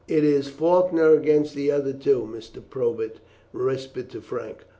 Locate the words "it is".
0.07-0.47